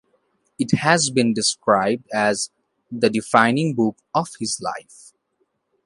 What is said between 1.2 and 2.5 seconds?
described as